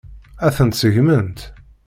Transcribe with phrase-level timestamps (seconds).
[0.47, 1.39] Ad tent-seggment?